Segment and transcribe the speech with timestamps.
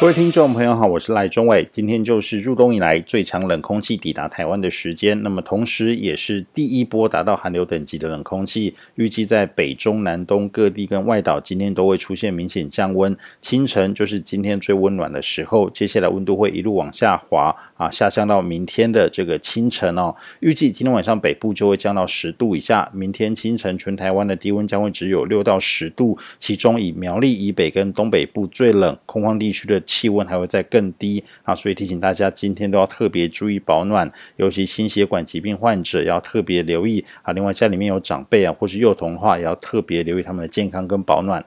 [0.00, 1.68] 各位听众朋友好，我是赖中伟。
[1.72, 13.16] 今天就是入冬以来最强冷空气抵达台湾的时间，那么同时也是第一波达到寒流等级的冷空气，预计在北中南东各地跟外岛今天都会出现明显降温。
[13.40, 20.14] 清晨就是今天最温暖的时候，接下来温度会一路往下滑啊，下降到明天的这个清晨哦。
[20.38, 29.82] 预计今天晚上北部就会降到十度以下，明天清晨全台湾的低温将会只有六到十度，其中以苗栗以北跟东北部最冷，空旷地区的。
[29.88, 37.32] 气温还会再更低啊，所以提醒大家今天都要特别注意保暖，尤其心血管疾病患者要特别留意啊。
[37.32, 41.42] 另外家里面有长辈啊或是幼童的话，也要特别留意他们的健康跟保暖。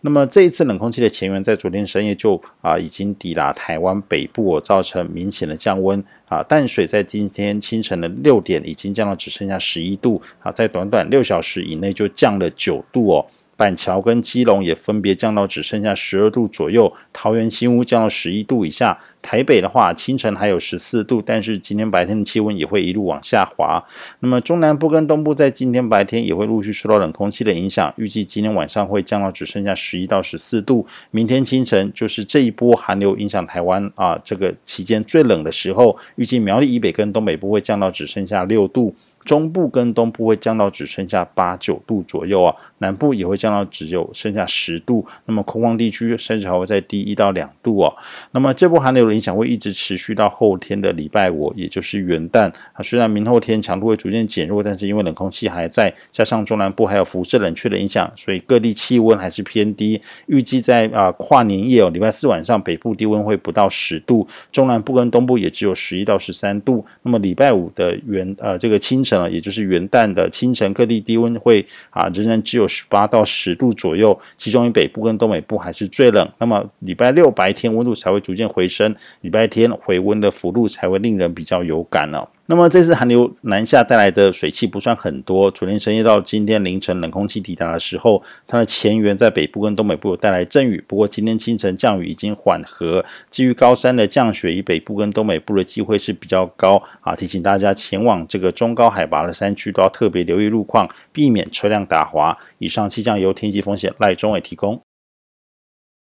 [0.00, 6.42] 那么这一次冷空气的前缘在昨天深夜就啊已经抵达台湾北部，造成明显的降温啊。
[6.42, 13.26] 淡水在今天清晨的六点已经降到只剩下十一度啊，在短短六小时以内就降了九度哦。
[13.56, 18.98] 板桥跟基隆也分别降到只剩下十二度左右，桃园新屋降到十一度以下。
[19.24, 23.82] 台北的话，清晨还有十四度，但是今天白天的气温也会一路往下滑。
[24.20, 30.86] 那么中南部跟东部在今天白天也会陆续受到冷空气的影响，预计今天晚上会降到只剩下十一到十四度。
[31.10, 38.94] 明天清晨就是这一波寒流影响台湾啊，这个期间最冷的时候，预计苗栗以北跟东北部会降到只剩下六度。
[39.24, 45.06] 中部跟东部会降到只剩下八九度左右啊，南部也会降到只有剩下十度。
[45.24, 47.96] 那么空旷地区甚至还会再低一到两度哦。
[48.32, 52.82] 那么这波寒流影响会一直持续到后天的礼拜五，也就是元旦啊。
[52.82, 60.00] 虽然明后天强度会逐渐减弱，但是因为冷空气还在，加上中南部还有辐射冷却的影响，所以各地气温还是偏低。
[60.26, 66.84] 预计在啊跨年夜哦，礼拜四晚上北部低温会不到十度，中南部跟东部也只有十一到十三度。
[67.02, 69.28] 那么礼拜五的元呃这个清晨啊。
[69.34, 76.28] 也就是元旦的清晨，各地低温会啊仍然只有十八到十度左右，其中以北部跟东北部还是最冷。
[76.38, 82.28] 那么礼拜六白天温度才会逐渐回升，礼拜天回温的幅度才会令人比较有感哦。
[82.46, 93.02] 那么这次寒流南下带来的水汽不算很多，昨天深夜到今天凌晨冷空气抵达的时候，它的前缘在北部跟东北部带来阵雨，不过今天清晨降雨已经缓和。
[93.30, 102.36] 至于高山的降雪，以北部跟东北部的机会是比较高啊，提醒大家前往这个中高海拔的山区都要特别留意路况，避免车辆打滑。
[102.58, 104.78] 以上气象由天气风险赖中伟提供。